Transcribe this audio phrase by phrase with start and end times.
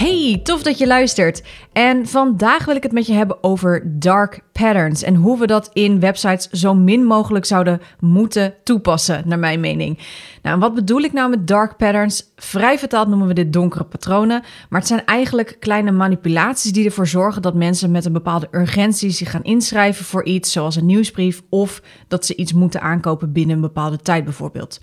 [0.00, 1.42] Hey, tof dat je luistert.
[1.72, 5.70] En vandaag wil ik het met je hebben over dark patterns en hoe we dat
[5.72, 9.98] in websites zo min mogelijk zouden moeten toepassen, naar mijn mening.
[10.42, 12.32] Nou, wat bedoel ik nou met dark patterns?
[12.36, 17.06] Vrij vertaald noemen we dit donkere patronen, maar het zijn eigenlijk kleine manipulaties die ervoor
[17.06, 21.42] zorgen dat mensen met een bepaalde urgentie zich gaan inschrijven voor iets, zoals een nieuwsbrief,
[21.48, 24.78] of dat ze iets moeten aankopen binnen een bepaalde tijd bijvoorbeeld.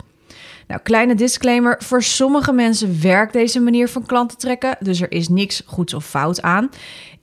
[0.68, 1.76] Nou, kleine disclaimer.
[1.84, 4.78] Voor sommige mensen werkt deze manier van klanten trekken.
[4.80, 6.70] Dus er is niks goeds of fout aan.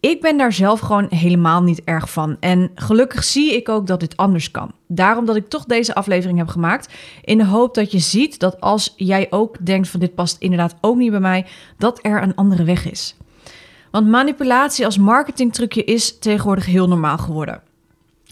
[0.01, 2.37] Ik ben daar zelf gewoon helemaal niet erg van.
[2.41, 4.73] En gelukkig zie ik ook dat dit anders kan.
[4.89, 6.95] Daarom dat ik toch deze aflevering heb gemaakt.
[7.23, 10.75] In de hoop dat je ziet dat als jij ook denkt van dit past inderdaad
[10.81, 11.47] ook niet bij mij,
[11.79, 13.17] dat er een andere weg is.
[13.91, 17.63] Want manipulatie als marketingtrucje is tegenwoordig heel normaal geworden.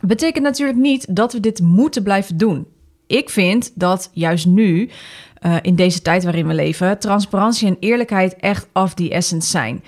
[0.00, 2.66] Betekent natuurlijk niet dat we dit moeten blijven doen
[3.12, 4.90] ik vind dat juist nu,
[5.46, 9.84] uh, in deze tijd waarin we leven, transparantie en eerlijkheid echt of the essence zijn.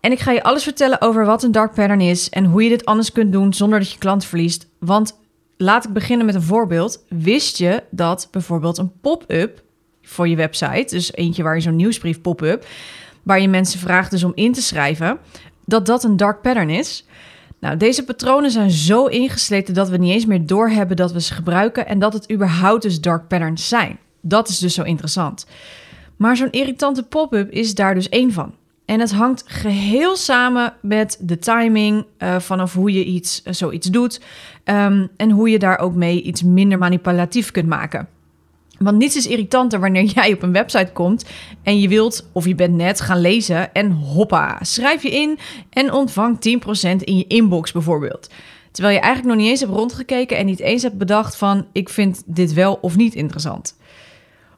[0.00, 2.68] En ik ga je alles vertellen over wat een dark pattern is en hoe je
[2.68, 4.68] dit anders kunt doen zonder dat je klant verliest.
[4.78, 5.18] Want
[5.56, 7.04] laat ik beginnen met een voorbeeld.
[7.08, 9.62] Wist je dat bijvoorbeeld een pop-up
[10.02, 12.66] voor je website, dus eentje waar je zo'n nieuwsbrief pop-up,
[13.22, 15.18] waar je mensen vraagt dus om in te schrijven,
[15.64, 17.06] dat dat een dark pattern is?
[17.64, 21.34] Nou, deze patronen zijn zo ingesleten dat we niet eens meer doorhebben dat we ze
[21.34, 23.98] gebruiken en dat het überhaupt dus dark patterns zijn.
[24.20, 25.46] Dat is dus zo interessant.
[26.16, 28.54] Maar zo'n irritante pop-up is daar dus één van.
[28.84, 33.90] En het hangt geheel samen met de timing uh, vanaf hoe je iets, uh, zoiets
[33.90, 34.20] doet
[34.64, 38.08] um, en hoe je daar ook mee iets minder manipulatief kunt maken.
[38.78, 41.24] Want niets is irritanter wanneer jij op een website komt
[41.62, 45.38] en je wilt of je bent net gaan lezen en hoppa, schrijf je in
[45.70, 46.40] en ontvang 10%
[46.98, 48.30] in je inbox bijvoorbeeld.
[48.70, 51.88] Terwijl je eigenlijk nog niet eens hebt rondgekeken en niet eens hebt bedacht van ik
[51.88, 53.76] vind dit wel of niet interessant.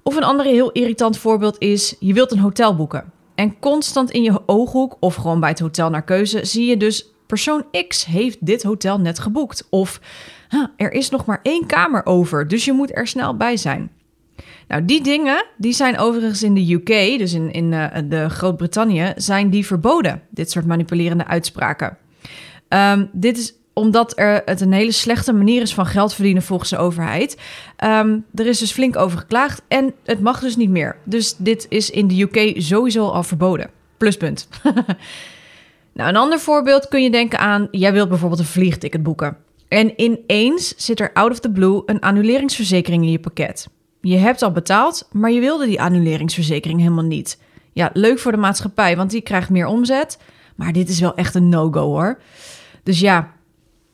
[0.02, 3.12] Of een ander heel irritant voorbeeld is je wilt een hotel boeken.
[3.34, 7.10] En constant in je ooghoek of gewoon bij het hotel naar keuze zie je dus
[7.26, 9.66] persoon X heeft dit hotel net geboekt.
[9.70, 10.00] Of
[10.76, 13.90] er is nog maar één kamer over, dus je moet er snel bij zijn.
[14.68, 19.12] Nou, die dingen, die zijn overigens in de UK, dus in, in uh, de Groot-Brittannië,
[19.16, 20.22] zijn die verboden.
[20.30, 21.98] Dit soort manipulerende uitspraken.
[22.68, 26.70] Um, dit is omdat er het een hele slechte manier is van geld verdienen volgens
[26.70, 27.36] de overheid.
[27.84, 30.96] Um, er is dus flink over geklaagd en het mag dus niet meer.
[31.04, 33.70] Dus dit is in de UK sowieso al verboden.
[33.96, 34.48] Pluspunt.
[35.94, 37.68] nou, een ander voorbeeld kun je denken aan...
[37.70, 39.36] jij wilt bijvoorbeeld een vliegticket boeken.
[39.68, 43.68] En ineens zit er out of the blue een annuleringsverzekering in je pakket.
[44.06, 47.38] Je hebt al betaald, maar je wilde die annuleringsverzekering helemaal niet.
[47.72, 50.18] Ja, leuk voor de maatschappij, want die krijgt meer omzet.
[50.56, 52.18] Maar dit is wel echt een no-go hoor.
[52.82, 53.32] Dus ja,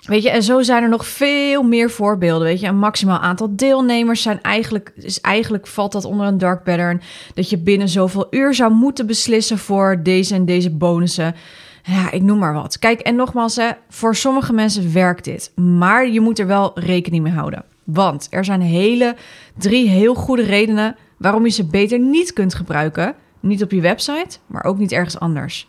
[0.00, 2.46] weet je, en zo zijn er nog veel meer voorbeelden.
[2.46, 6.62] Weet je, een maximaal aantal deelnemers zijn eigenlijk, is eigenlijk valt dat onder een dark
[6.64, 7.02] pattern.
[7.34, 11.34] Dat je binnen zoveel uur zou moeten beslissen voor deze en deze bonussen.
[11.82, 12.78] Ja, ik noem maar wat.
[12.78, 15.52] Kijk, en nogmaals, hè, voor sommige mensen werkt dit.
[15.56, 17.71] Maar je moet er wel rekening mee houden.
[17.84, 19.16] Want er zijn hele
[19.58, 23.14] drie heel goede redenen waarom je ze beter niet kunt gebruiken.
[23.40, 25.68] Niet op je website, maar ook niet ergens anders.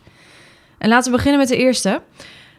[0.78, 2.02] En laten we beginnen met de eerste.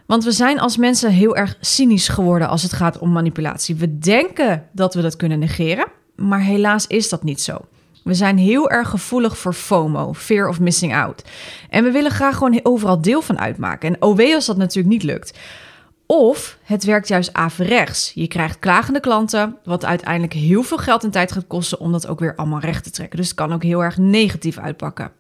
[0.05, 3.75] Want we zijn als mensen heel erg cynisch geworden als het gaat om manipulatie.
[3.75, 7.57] We denken dat we dat kunnen negeren, maar helaas is dat niet zo.
[8.03, 11.23] We zijn heel erg gevoelig voor FOMO, fear of missing out.
[11.69, 13.89] En we willen graag gewoon overal deel van uitmaken.
[13.89, 15.39] En OW als dat natuurlijk niet lukt.
[16.07, 18.11] Of het werkt juist averechts.
[18.13, 22.07] Je krijgt klagende klanten, wat uiteindelijk heel veel geld en tijd gaat kosten om dat
[22.07, 23.17] ook weer allemaal recht te trekken.
[23.17, 25.11] Dus het kan ook heel erg negatief uitpakken.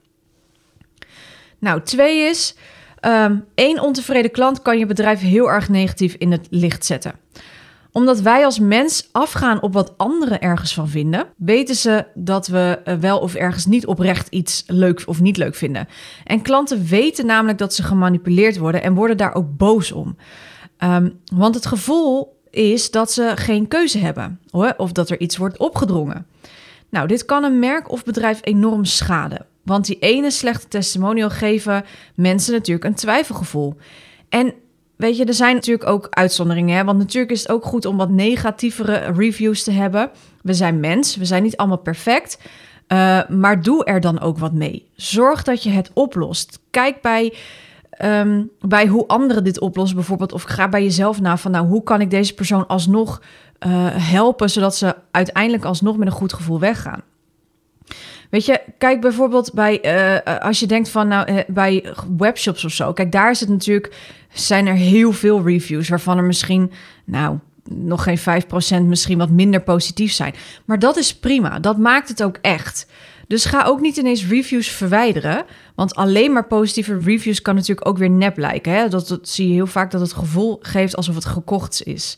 [1.59, 2.55] Nou, twee is,
[3.01, 7.13] um, één ontevreden klant kan je bedrijf heel erg negatief in het licht zetten
[7.95, 12.79] omdat wij als mens afgaan op wat anderen ergens van vinden, weten ze dat we
[12.83, 15.87] eh, wel of ergens niet oprecht iets leuk of niet leuk vinden.
[16.23, 20.17] En klanten weten namelijk dat ze gemanipuleerd worden en worden daar ook boos om.
[20.79, 24.39] Um, want het gevoel is dat ze geen keuze hebben
[24.77, 26.27] of dat er iets wordt opgedrongen.
[26.89, 29.45] Nou, dit kan een merk of bedrijf enorm schaden.
[29.63, 31.85] Want die ene slechte testimonial geven
[32.15, 33.75] mensen natuurlijk een twijfelgevoel.
[34.29, 34.53] En
[34.95, 36.77] weet je, er zijn natuurlijk ook uitzonderingen.
[36.77, 36.83] Hè?
[36.83, 40.11] Want natuurlijk is het ook goed om wat negatievere reviews te hebben.
[40.41, 42.37] We zijn mens, we zijn niet allemaal perfect.
[42.87, 44.89] Uh, maar doe er dan ook wat mee.
[44.95, 46.59] Zorg dat je het oplost.
[46.69, 47.33] Kijk bij
[47.97, 50.33] ehm, bij hoe anderen dit oplossen, bijvoorbeeld.
[50.33, 53.21] Of ga bij jezelf na van, nou, hoe kan ik deze persoon alsnog
[53.67, 57.01] uh, helpen, zodat ze uiteindelijk alsnog met een goed gevoel weggaan.
[58.29, 59.79] Weet je, kijk bijvoorbeeld bij,
[60.25, 62.93] uh, als je denkt van, nou, bij webshops of zo.
[62.93, 63.95] Kijk, daar is het natuurlijk,
[64.33, 66.71] zijn er heel veel reviews, waarvan er misschien,
[67.05, 67.37] nou,
[67.69, 68.19] nog geen
[68.83, 70.33] 5%, misschien wat minder positief zijn.
[70.65, 72.87] Maar dat is prima, dat maakt het ook echt.
[73.27, 75.45] Dus ga ook niet ineens reviews verwijderen.
[75.75, 78.73] Want alleen maar positieve reviews kan natuurlijk ook weer nep lijken.
[78.73, 78.87] Hè?
[78.87, 82.17] Dat, dat zie je heel vaak dat het gevoel geeft alsof het gekocht is.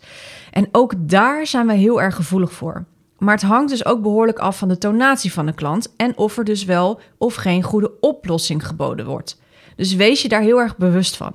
[0.51, 2.85] En ook daar zijn we heel erg gevoelig voor.
[3.17, 6.37] Maar het hangt dus ook behoorlijk af van de tonatie van de klant en of
[6.37, 9.39] er dus wel of geen goede oplossing geboden wordt.
[9.75, 11.31] Dus wees je daar heel erg bewust van.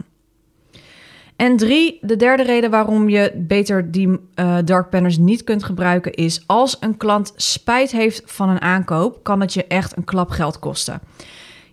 [1.43, 6.13] En drie, de derde reden waarom je beter die uh, dark banners niet kunt gebruiken
[6.13, 10.31] is als een klant spijt heeft van een aankoop, kan het je echt een klap
[10.31, 11.01] geld kosten.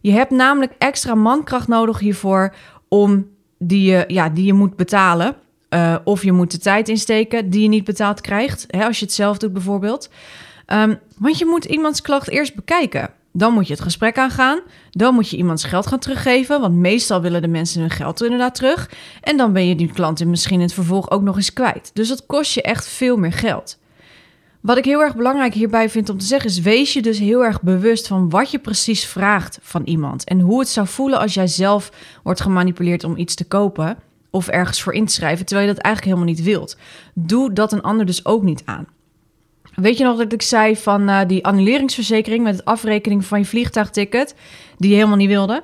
[0.01, 2.53] Je hebt namelijk extra mankracht nodig hiervoor
[2.87, 3.27] om
[3.57, 5.35] die je, ja, die je moet betalen.
[5.69, 9.05] Uh, of je moet de tijd insteken die je niet betaald krijgt, hè, als je
[9.05, 10.09] het zelf doet bijvoorbeeld.
[10.67, 13.09] Um, want je moet iemands klacht eerst bekijken.
[13.31, 14.59] Dan moet je het gesprek aangaan.
[14.89, 16.61] Dan moet je iemands geld gaan teruggeven.
[16.61, 18.89] Want meestal willen de mensen hun geld inderdaad terug.
[19.21, 21.91] En dan ben je die klanten misschien in het vervolg ook nog eens kwijt.
[21.93, 23.77] Dus dat kost je echt veel meer geld.
[24.61, 27.43] Wat ik heel erg belangrijk hierbij vind om te zeggen is: wees je dus heel
[27.43, 30.23] erg bewust van wat je precies vraagt van iemand.
[30.23, 31.91] En hoe het zou voelen als jij zelf
[32.23, 33.97] wordt gemanipuleerd om iets te kopen
[34.29, 36.77] of ergens voor in te schrijven, terwijl je dat eigenlijk helemaal niet wilt.
[37.13, 38.87] Doe dat een ander dus ook niet aan.
[39.81, 43.45] Weet je nog dat ik zei van uh, die annuleringsverzekering met het afrekening van je
[43.45, 44.35] vliegtuigticket,
[44.77, 45.63] die je helemaal niet wilde?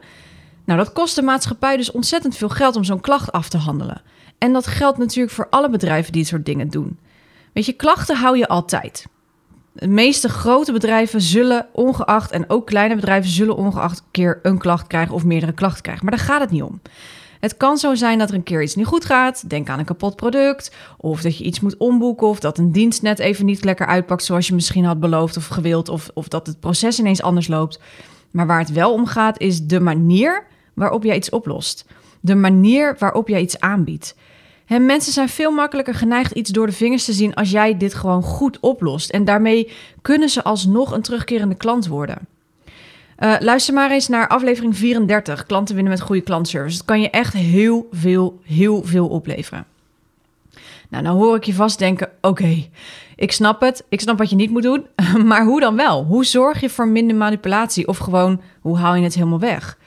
[0.66, 4.02] Nou, dat kost de maatschappij dus ontzettend veel geld om zo'n klacht af te handelen.
[4.38, 7.00] En dat geldt natuurlijk voor alle bedrijven die dit soort dingen doen.
[7.54, 9.06] Weet je, klachten hou je altijd.
[9.72, 14.88] De meeste grote bedrijven zullen ongeacht, en ook kleine bedrijven zullen ongeacht keer een klacht
[14.88, 16.06] krijgen of meerdere klachten krijgen.
[16.06, 16.82] Maar daar gaat het niet om.
[17.46, 19.50] Het kan zo zijn dat er een keer iets niet goed gaat.
[19.50, 20.76] Denk aan een kapot product.
[20.98, 22.28] Of dat je iets moet omboeken.
[22.28, 25.48] Of dat een dienst net even niet lekker uitpakt zoals je misschien had beloofd of
[25.48, 25.90] gewild.
[25.90, 27.80] Of, of dat het proces ineens anders loopt.
[28.32, 31.86] Maar waar het wel om gaat, is de manier waarop jij iets oplost.
[32.20, 34.16] De manier waarop jij iets aanbiedt.
[34.66, 37.94] En mensen zijn veel makkelijker geneigd iets door de vingers te zien als jij dit
[37.94, 39.10] gewoon goed oplost.
[39.10, 39.72] En daarmee
[40.02, 42.18] kunnen ze alsnog een terugkerende klant worden.
[43.20, 46.78] Uh, luister maar eens naar aflevering 34, klanten winnen met goede klantservice.
[46.78, 49.66] Dat kan je echt heel veel, heel veel opleveren.
[50.90, 52.68] Nou, nou hoor ik je vast denken, oké,
[53.16, 54.86] ik snap het, ik snap wat je niet moet doen,
[55.30, 56.04] maar hoe dan wel?
[56.04, 59.78] Hoe zorg je voor minder manipulatie of gewoon, hoe haal je het helemaal weg?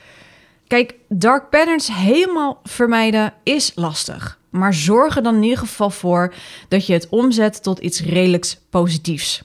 [0.67, 4.39] Kijk, dark patterns helemaal vermijden is lastig.
[4.51, 6.35] Maar zorg er dan in ieder geval voor
[6.69, 9.43] dat je het omzet tot iets redelijks positiefs.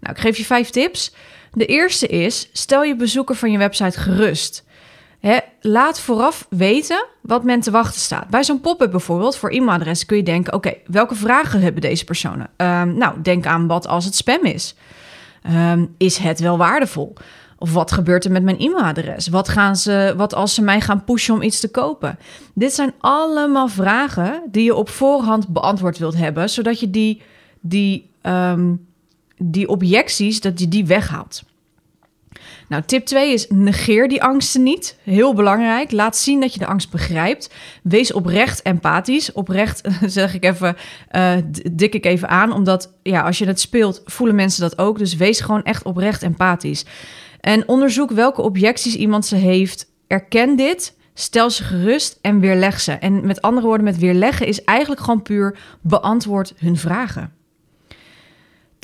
[0.00, 1.14] Nou, ik geef je vijf tips.
[1.54, 4.64] De eerste is: stel je bezoeker van je website gerust.
[5.60, 8.28] laat vooraf weten wat men te wachten staat.
[8.28, 12.50] Bij zo'n pop-up bijvoorbeeld voor e-mailadres kun je denken: oké, welke vragen hebben deze personen?
[12.56, 14.74] Um, nou, denk aan wat als het spam is.
[15.50, 17.14] Um, is het wel waardevol?
[17.58, 19.28] Of wat gebeurt er met mijn e-mailadres?
[19.28, 22.18] Wat, gaan ze, wat als ze mij gaan pushen om iets te kopen?
[22.54, 27.22] Dit zijn allemaal vragen die je op voorhand beantwoord wilt hebben, zodat je die,
[27.60, 28.86] die um,
[29.50, 31.42] die objecties, dat je die weghaalt.
[32.68, 34.96] Nou, tip 2 is negeer die angsten niet.
[35.02, 35.92] Heel belangrijk.
[35.92, 37.50] Laat zien dat je de angst begrijpt.
[37.82, 39.32] Wees oprecht empathisch.
[39.32, 40.76] Oprecht zeg ik even,
[41.12, 41.32] uh,
[41.72, 42.52] dik ik even aan.
[42.52, 44.98] Omdat ja, als je het speelt, voelen mensen dat ook.
[44.98, 46.84] Dus wees gewoon echt oprecht empathisch.
[47.40, 49.92] En onderzoek welke objecties iemand ze heeft.
[50.06, 50.96] Erken dit.
[51.14, 52.92] Stel ze gerust en weerleg ze.
[52.92, 57.32] En met andere woorden, met weerleggen is eigenlijk gewoon puur beantwoord hun vragen.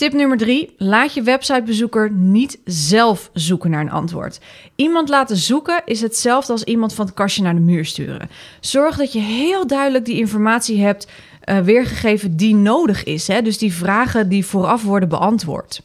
[0.00, 4.40] Tip nummer drie: laat je websitebezoeker niet zelf zoeken naar een antwoord.
[4.76, 8.30] Iemand laten zoeken is hetzelfde als iemand van het kastje naar de muur sturen.
[8.60, 11.08] Zorg dat je heel duidelijk die informatie hebt
[11.44, 13.28] uh, weergegeven die nodig is.
[13.28, 13.42] Hè?
[13.42, 15.82] Dus die vragen die vooraf worden beantwoord.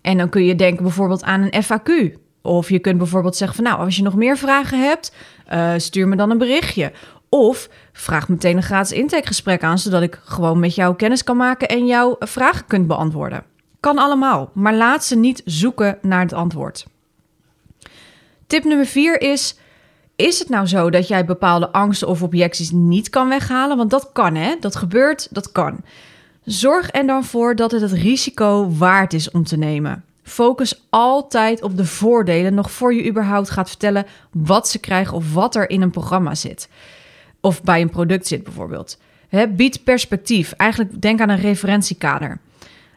[0.00, 2.18] En dan kun je denken bijvoorbeeld aan een FAQ.
[2.42, 5.14] Of je kunt bijvoorbeeld zeggen van nou, als je nog meer vragen hebt,
[5.52, 6.92] uh, stuur me dan een berichtje.
[7.30, 11.68] Of vraag meteen een gratis intakegesprek aan, zodat ik gewoon met jou kennis kan maken
[11.68, 13.44] en jouw vragen kunt beantwoorden.
[13.80, 16.86] Kan allemaal, maar laat ze niet zoeken naar het antwoord.
[18.46, 19.58] Tip nummer 4 is:
[20.16, 23.76] is het nou zo dat jij bepaalde angsten of objecties niet kan weghalen?
[23.76, 24.56] Want dat kan, hè?
[24.60, 25.80] Dat gebeurt, dat kan.
[26.44, 30.04] Zorg er dan voor dat het het risico waard is om te nemen.
[30.22, 35.32] Focus altijd op de voordelen nog voor je überhaupt gaat vertellen wat ze krijgen of
[35.32, 36.68] wat er in een programma zit
[37.40, 38.98] of bij een product zit bijvoorbeeld.
[39.28, 40.52] He, bied perspectief.
[40.52, 42.40] Eigenlijk denk aan een referentiekader.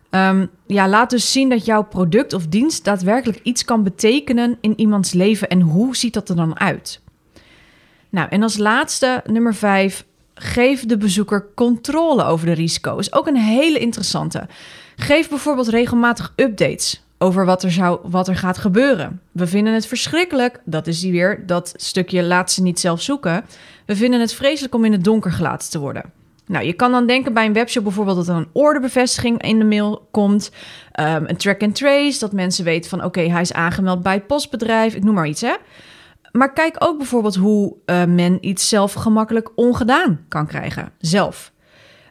[0.09, 4.79] Um, ja, laat dus zien dat jouw product of dienst daadwerkelijk iets kan betekenen in
[4.79, 7.01] iemands leven en hoe ziet dat er dan uit?
[8.09, 13.13] Nou, en als laatste, nummer 5, geef de bezoeker controle over de risico's.
[13.13, 14.47] Ook een hele interessante.
[14.95, 19.21] Geef bijvoorbeeld regelmatig updates over wat er, zou, wat er gaat gebeuren.
[19.31, 23.45] We vinden het verschrikkelijk, dat is die weer, dat stukje laat ze niet zelf zoeken.
[23.85, 26.11] We vinden het vreselijk om in het donker gelaten te worden.
[26.45, 29.65] Nou, je kan dan denken bij een webshop bijvoorbeeld dat er een orderbevestiging in de
[29.65, 30.51] mail komt.
[30.99, 34.27] Um, een track and trace, dat mensen weten van oké, hij is aangemeld bij het
[34.27, 35.55] postbedrijf, ik noem maar iets hè.
[36.31, 41.51] Maar kijk ook bijvoorbeeld hoe uh, men iets zelf gemakkelijk ongedaan kan krijgen, zelf.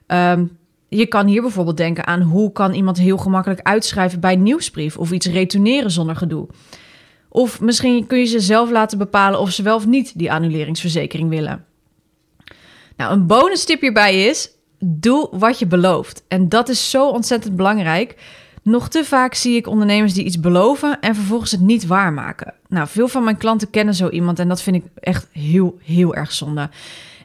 [0.07, 0.59] Um,
[0.96, 4.96] je kan hier bijvoorbeeld denken aan hoe kan iemand heel gemakkelijk uitschrijven bij een nieuwsbrief
[4.96, 6.49] of iets retourneren zonder gedoe.
[7.28, 11.28] Of misschien kun je ze zelf laten bepalen of ze wel of niet die annuleringsverzekering
[11.28, 11.64] willen.
[12.96, 16.25] Nou, een bonus tip hierbij is: doe wat je belooft.
[16.28, 18.16] En dat is zo ontzettend belangrijk.
[18.62, 22.54] Nog te vaak zie ik ondernemers die iets beloven en vervolgens het niet waarmaken.
[22.68, 26.14] Nou, veel van mijn klanten kennen zo iemand en dat vind ik echt heel, heel
[26.14, 26.70] erg zonde.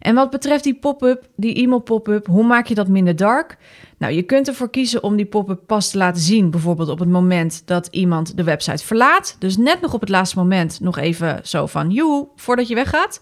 [0.07, 3.57] En wat betreft die pop-up, die e-mail pop-up, hoe maak je dat minder dark?
[3.97, 7.09] Nou, je kunt ervoor kiezen om die pop-up pas te laten zien, bijvoorbeeld op het
[7.09, 9.35] moment dat iemand de website verlaat.
[9.39, 13.19] Dus net nog op het laatste moment nog even zo van, joe, voordat je weggaat.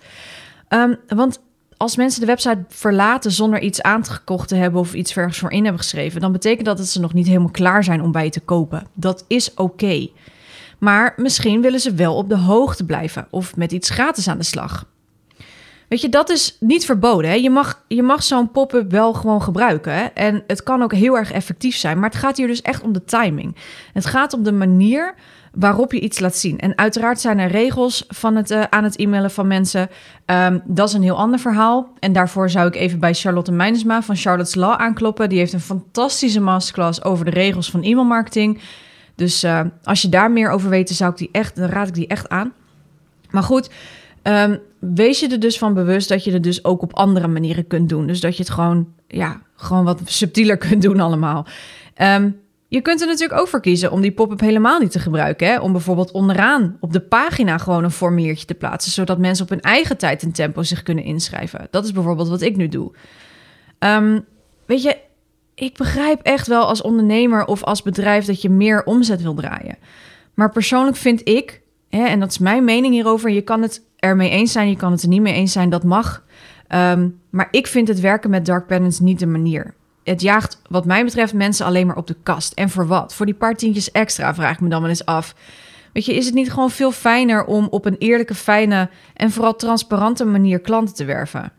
[0.69, 1.41] Um, want
[1.77, 5.63] als mensen de website verlaten zonder iets aangekocht te hebben of iets vergens voor in
[5.63, 8.29] hebben geschreven, dan betekent dat dat ze nog niet helemaal klaar zijn om bij je
[8.29, 8.87] te kopen.
[8.93, 10.07] Dat is oké.
[10.79, 14.43] Maar misschien willen ze wel op de hoogte blijven of met iets gratis aan de
[14.43, 14.85] slag.
[15.89, 17.29] Weet je, dat is niet verboden.
[17.29, 17.35] Hè?
[17.35, 19.93] Je mag, je mag zo'n pop-up wel gewoon gebruiken.
[19.93, 20.03] Hè?
[20.03, 21.99] En het kan ook heel erg effectief zijn.
[21.99, 23.55] Maar het gaat hier dus echt om de timing.
[23.93, 25.15] Het gaat om de manier
[25.53, 26.59] waarop je iets laat zien.
[26.59, 29.89] En uiteraard zijn er regels van het, uh, aan het e-mailen van mensen.
[30.25, 31.93] Um, dat is een heel ander verhaal.
[31.99, 35.29] En daarvoor zou ik even bij Charlotte Meinsma van Charlotte's Law aankloppen.
[35.29, 38.61] Die heeft een fantastische masterclass over de regels van e-mailmarketing.
[39.15, 41.93] Dus uh, als je daar meer over weet, zou ik die echt, dan raad ik
[41.93, 42.53] die echt aan.
[43.29, 43.69] Maar goed,
[44.23, 44.59] um,
[44.93, 47.89] wees je er dus van bewust dat je het dus ook op andere manieren kunt
[47.89, 48.07] doen.
[48.07, 51.45] Dus dat je het gewoon, ja, gewoon wat subtieler kunt doen allemaal.
[52.01, 55.47] Um, je kunt er natuurlijk ook voor kiezen om die pop-up helemaal niet te gebruiken.
[55.47, 55.59] Hè?
[55.59, 59.61] Om bijvoorbeeld onderaan op de pagina gewoon een formuliertje te plaatsen, zodat mensen op hun
[59.61, 61.67] eigen tijd en tempo zich kunnen inschrijven.
[61.71, 62.91] Dat is bijvoorbeeld wat ik nu doe.
[63.79, 64.25] Um,
[64.65, 64.97] weet je,
[65.55, 69.77] ik begrijp echt wel als ondernemer of als bedrijf dat je meer omzet wil draaien.
[70.33, 74.29] Maar persoonlijk vind ik, hè, en dat is mijn mening hierover, je kan het ermee
[74.29, 76.23] eens zijn, je kan het er niet mee eens zijn, dat mag.
[76.69, 79.73] Um, maar ik vind het werken met dark patterns niet de manier
[80.05, 82.53] het jaagt wat mij betreft mensen alleen maar op de kast.
[82.53, 83.15] En voor wat?
[83.15, 85.35] Voor die paar tientjes extra vraag ik me dan wel eens af.
[85.93, 89.55] Weet je, is het niet gewoon veel fijner om op een eerlijke, fijne en vooral
[89.55, 91.51] transparante manier klanten te werven?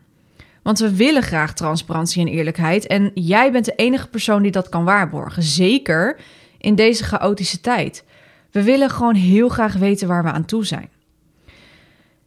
[0.63, 2.87] Want we willen graag transparantie en eerlijkheid.
[2.87, 5.43] En jij bent de enige persoon die dat kan waarborgen.
[5.43, 6.19] Zeker
[6.57, 8.03] in deze chaotische tijd.
[8.51, 10.89] We willen gewoon heel graag weten waar we aan toe zijn.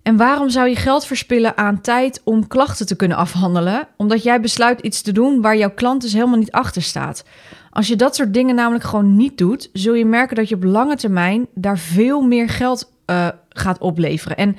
[0.02, 4.40] En waarom zou je geld verspillen aan tijd om klachten te kunnen afhandelen, omdat jij
[4.40, 7.25] besluit iets te doen waar jouw klant dus helemaal niet achter staat?
[7.71, 10.64] Als je dat soort dingen namelijk gewoon niet doet, zul je merken dat je op
[10.64, 14.37] lange termijn daar veel meer geld uh, gaat opleveren.
[14.37, 14.57] En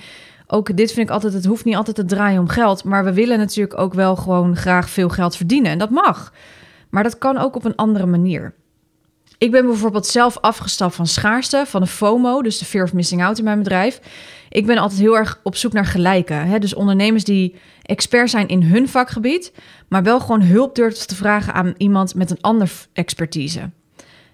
[0.47, 3.13] ook dit vind ik altijd, het hoeft niet altijd te draaien om geld, maar we
[3.13, 5.71] willen natuurlijk ook wel gewoon graag veel geld verdienen.
[5.71, 6.33] En dat mag.
[6.89, 8.53] Maar dat kan ook op een andere manier.
[9.41, 13.23] Ik ben bijvoorbeeld zelf afgestapt van schaarste, van de FOMO, dus de Fear of Missing
[13.23, 13.99] Out in mijn bedrijf.
[14.49, 16.33] Ik ben altijd heel erg op zoek naar gelijke.
[16.33, 16.59] Hè?
[16.59, 19.53] Dus ondernemers die expert zijn in hun vakgebied,
[19.87, 23.69] maar wel gewoon hulp durven te vragen aan iemand met een ander expertise.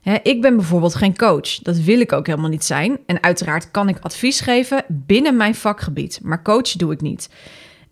[0.01, 1.57] Hè, ik ben bijvoorbeeld geen coach.
[1.57, 2.99] Dat wil ik ook helemaal niet zijn.
[3.05, 7.29] En uiteraard kan ik advies geven binnen mijn vakgebied, maar coach doe ik niet.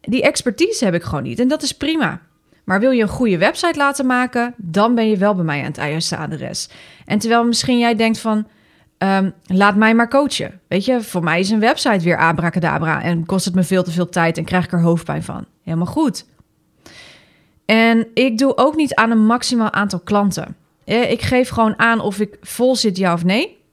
[0.01, 2.21] Die expertise heb ik gewoon niet en dat is prima.
[2.65, 5.65] Maar wil je een goede website laten maken, dan ben je wel bij mij aan
[5.65, 6.69] het juiste adres.
[7.05, 8.47] En terwijl misschien jij denkt van,
[8.97, 10.59] um, laat mij maar coachen.
[10.67, 13.91] Weet je, voor mij is een website weer abracadabra en kost het me veel te
[13.91, 15.45] veel tijd en krijg ik er hoofdpijn van.
[15.63, 16.25] Helemaal goed.
[17.65, 20.55] En ik doe ook niet aan een maximaal aantal klanten.
[20.83, 23.63] Ik geef gewoon aan of ik vol zit, ja of nee.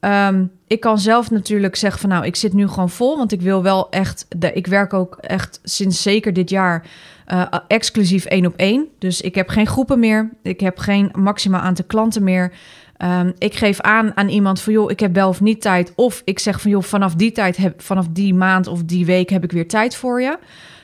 [0.00, 3.40] Um, ik kan zelf natuurlijk zeggen van nou, ik zit nu gewoon vol, want ik
[3.40, 6.86] wil wel echt, de, ik werk ook echt sinds zeker dit jaar
[7.32, 8.88] uh, exclusief één op één.
[8.98, 12.52] Dus ik heb geen groepen meer, ik heb geen maximaal aantal klanten meer.
[12.98, 15.92] Um, ik geef aan aan iemand van joh, ik heb wel of niet tijd.
[15.94, 19.30] Of ik zeg van joh, vanaf die tijd, heb, vanaf die maand of die week
[19.30, 20.38] heb ik weer tijd voor je.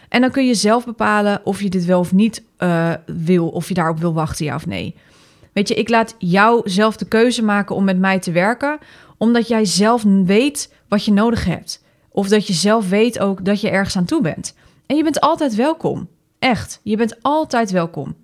[0.09, 3.68] En dan kun je zelf bepalen of je dit wel of niet uh, wil, of
[3.68, 4.94] je daarop wil wachten, ja of nee.
[5.52, 8.78] Weet je, ik laat jou zelf de keuze maken om met mij te werken,
[9.16, 11.82] omdat jij zelf weet wat je nodig hebt.
[12.09, 14.54] Of dat je zelf weet ook dat je ergens aan toe bent.
[14.87, 16.09] En je bent altijd welkom.
[16.40, 18.16] Echt, je bent altijd welkom.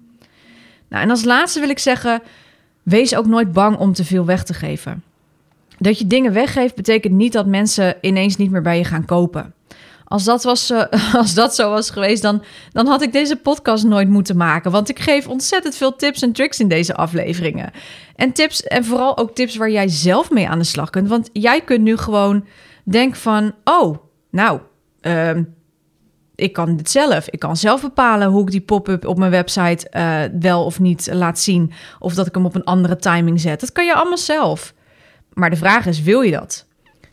[0.88, 2.22] Nou, en als laatste wil ik zeggen,
[2.82, 5.04] wees ook nooit bang om te veel weg te geven.
[5.78, 9.54] Dat je dingen weggeeft betekent niet dat mensen ineens niet meer bij je gaan kopen.
[10.04, 12.42] Als dat, was, uh, als dat zo was geweest, dan,
[12.72, 14.70] dan had ik deze podcast nooit moeten maken.
[14.70, 17.70] Want ik geef ontzettend veel tips en tricks in deze afleveringen.
[18.16, 21.08] En tips, en vooral ook tips waar jij zelf mee aan de slag kunt.
[21.08, 22.44] Want jij kunt nu gewoon
[22.84, 23.96] denken van, oh,
[24.30, 24.60] nou,
[25.02, 25.30] uh,
[26.36, 27.28] ik kan dit zelf.
[27.28, 31.08] Ik kan zelf bepalen hoe ik die pop-up op mijn website uh, wel of niet
[31.12, 31.72] laat zien.
[31.98, 33.60] Of dat ik hem op een andere timing zet.
[33.60, 34.74] Dat kan je allemaal zelf.
[35.32, 36.66] Maar de vraag is, wil je dat?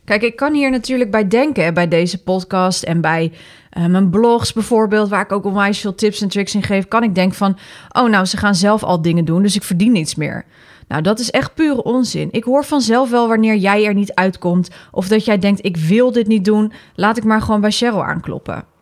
[0.05, 3.31] Kijk, ik kan hier natuurlijk bij denken, bij deze podcast en bij
[3.77, 7.03] uh, mijn blogs bijvoorbeeld, waar ik ook onwijs veel tips en tricks in geef, kan
[7.03, 7.57] ik denken van,
[7.91, 10.45] oh nou, ze gaan zelf al dingen doen, dus ik verdien niets meer.
[10.87, 12.27] Nou, dat is echt pure onzin.
[12.31, 16.11] Ik hoor vanzelf wel wanneer jij er niet uitkomt of dat jij denkt, ik wil
[16.11, 18.72] dit niet doen, laat ik maar gewoon bij Cheryl aankloppen.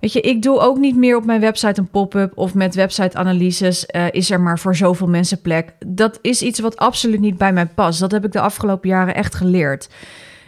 [0.00, 3.86] Weet je, ik doe ook niet meer op mijn website een pop-up of met website-analyses
[3.96, 5.72] uh, is er maar voor zoveel mensen plek.
[5.86, 8.00] Dat is iets wat absoluut niet bij mij past.
[8.00, 9.88] Dat heb ik de afgelopen jaren echt geleerd.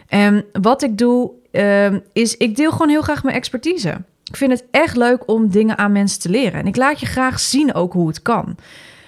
[0.07, 3.97] En wat ik doe, uh, is ik deel gewoon heel graag mijn expertise.
[4.23, 6.59] Ik vind het echt leuk om dingen aan mensen te leren.
[6.59, 8.55] En ik laat je graag zien ook hoe het kan.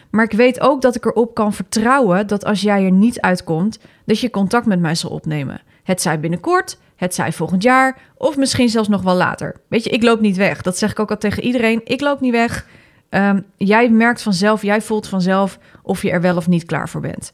[0.10, 3.80] Maar ik weet ook dat ik erop kan vertrouwen dat als jij er niet uitkomt,
[4.06, 5.62] dat je contact met mij zal opnemen.
[5.84, 9.56] Het zij binnenkort, het zij volgend jaar of misschien zelfs nog wel later.
[9.68, 10.62] Weet je, ik loop niet weg.
[10.62, 11.82] Dat zeg ik ook al tegen iedereen.
[11.84, 12.68] Ik loop niet weg.
[13.10, 17.02] Um, jij merkt vanzelf, jij voelt vanzelf of je er wel of niet klaar voor
[17.02, 17.34] bent.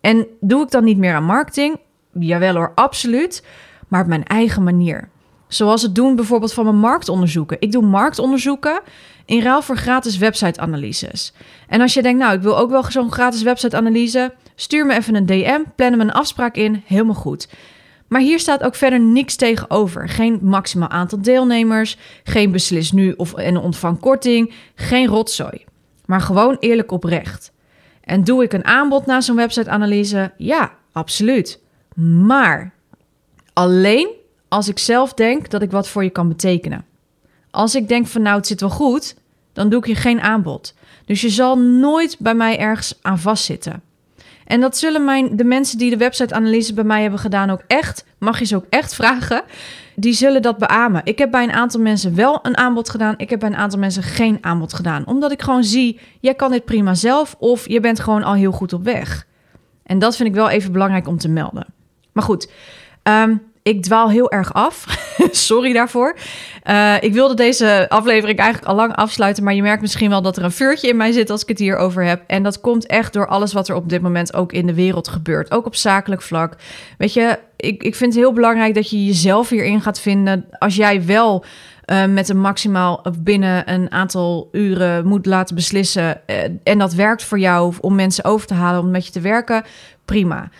[0.00, 1.76] En doe ik dan niet meer aan marketing?
[2.12, 3.44] Jawel hoor, absoluut.
[3.88, 5.08] Maar op mijn eigen manier.
[5.48, 7.56] Zoals het doen bijvoorbeeld van mijn marktonderzoeken.
[7.60, 8.80] Ik doe marktonderzoeken
[9.24, 11.32] in ruil voor gratis website-analyses.
[11.68, 15.14] En als je denkt, nou, ik wil ook wel zo'n gratis website-analyse, stuur me even
[15.14, 17.48] een DM, plan me een afspraak in, helemaal goed.
[18.12, 20.08] Maar hier staat ook verder niks tegenover.
[20.08, 25.64] Geen maximaal aantal deelnemers, geen beslis nu of en ontvang korting, geen rotzooi.
[26.06, 27.52] Maar gewoon eerlijk oprecht.
[28.00, 30.32] En doe ik een aanbod na zo'n website-analyse?
[30.36, 31.60] Ja, absoluut.
[32.26, 32.74] Maar
[33.52, 34.08] alleen
[34.48, 36.84] als ik zelf denk dat ik wat voor je kan betekenen.
[37.50, 39.16] Als ik denk van nou, het zit wel goed,
[39.52, 40.74] dan doe ik je geen aanbod.
[41.04, 43.82] Dus je zal nooit bij mij ergens aan vastzitten.
[44.44, 48.04] En dat zullen mijn, de mensen die de website-analyse bij mij hebben gedaan ook echt,
[48.18, 49.42] mag je ze ook echt vragen,
[49.96, 51.00] die zullen dat beamen.
[51.04, 53.78] Ik heb bij een aantal mensen wel een aanbod gedaan, ik heb bij een aantal
[53.78, 55.06] mensen geen aanbod gedaan.
[55.06, 58.52] Omdat ik gewoon zie, jij kan dit prima zelf of je bent gewoon al heel
[58.52, 59.26] goed op weg.
[59.82, 61.66] En dat vind ik wel even belangrijk om te melden.
[62.12, 62.50] Maar goed,
[63.02, 64.86] um, ik dwaal heel erg af.
[65.30, 66.16] Sorry daarvoor.
[66.70, 69.44] Uh, ik wilde deze aflevering eigenlijk al lang afsluiten.
[69.44, 71.58] Maar je merkt misschien wel dat er een vuurtje in mij zit als ik het
[71.58, 72.22] hier over heb.
[72.26, 75.08] En dat komt echt door alles wat er op dit moment ook in de wereld
[75.08, 75.50] gebeurt.
[75.50, 76.56] Ook op zakelijk vlak.
[76.98, 80.46] Weet je, ik, ik vind het heel belangrijk dat je jezelf hierin gaat vinden.
[80.58, 81.44] Als jij wel.
[81.86, 86.20] Uh, met een maximaal binnen een aantal uren moet laten beslissen.
[86.26, 89.20] Uh, en dat werkt voor jou om mensen over te halen om met je te
[89.20, 89.64] werken.
[90.04, 90.50] Prima.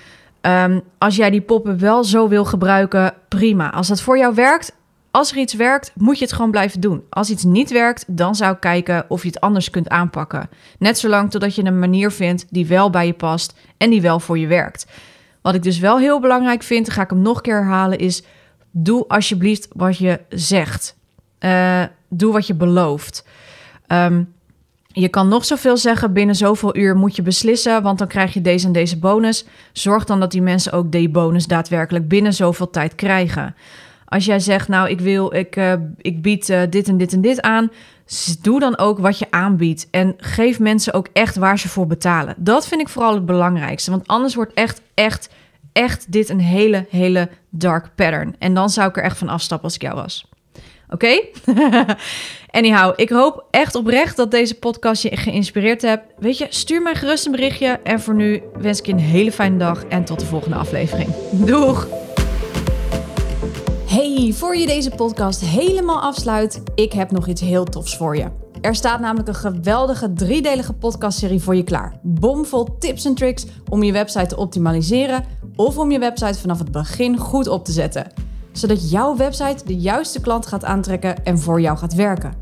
[0.43, 3.73] Um, als jij die poppen wel zo wil gebruiken, prima.
[3.73, 4.77] Als dat voor jou werkt,
[5.11, 7.03] als er iets werkt, moet je het gewoon blijven doen.
[7.11, 10.49] Als iets niet werkt, dan zou ik kijken of je het anders kunt aanpakken.
[10.79, 14.21] Net zolang totdat je een manier vindt die wel bij je past en die wel
[14.21, 14.87] voor je werkt.
[15.43, 18.23] Wat ik dus wel heel belangrijk vind, ga ik hem nog een keer herhalen, is
[18.71, 20.97] doe alsjeblieft wat je zegt.
[21.41, 23.27] Uh, doe wat je belooft.
[23.87, 24.33] Um,
[24.93, 28.41] je kan nog zoveel zeggen, binnen zoveel uur moet je beslissen, want dan krijg je
[28.41, 29.45] deze en deze bonus.
[29.73, 33.55] Zorg dan dat die mensen ook die bonus daadwerkelijk binnen zoveel tijd krijgen.
[34.05, 37.21] Als jij zegt, nou, ik wil, ik, uh, ik bied uh, dit en dit en
[37.21, 37.71] dit aan,
[38.43, 39.89] doe dan ook wat je aanbiedt.
[39.91, 42.35] En geef mensen ook echt waar ze voor betalen.
[42.39, 45.29] Dat vind ik vooral het belangrijkste, want anders wordt echt, echt,
[45.73, 48.35] echt dit een hele, hele dark pattern.
[48.39, 50.32] En dan zou ik er echt van afstappen als ik jou was.
[50.93, 51.21] Oké?
[51.45, 51.97] Okay?
[52.51, 56.05] Anyhow, ik hoop echt oprecht dat deze podcast je geïnspireerd hebt.
[56.19, 57.81] Weet je, stuur mij gerust een berichtje.
[57.85, 61.09] En voor nu wens ik je een hele fijne dag en tot de volgende aflevering.
[61.47, 61.89] Doeg!
[63.87, 68.27] Hey, voor je deze podcast helemaal afsluit, ik heb nog iets heel tofs voor je.
[68.61, 71.99] Er staat namelijk een geweldige driedelige podcastserie voor je klaar.
[72.03, 75.25] Bomvol tips en tricks om je website te optimaliseren
[75.57, 79.77] of om je website vanaf het begin goed op te zetten zodat jouw website de
[79.77, 82.33] juiste klant gaat aantrekken en voor jou gaat werken.